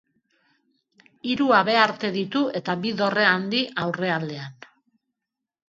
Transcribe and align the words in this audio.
Hiru 1.33 1.49
habearte 1.57 2.11
ditu 2.17 2.43
eta 2.61 2.77
bi 2.87 2.95
dorre 3.03 3.29
handi 3.35 3.63
aurrealdean. 3.87 4.59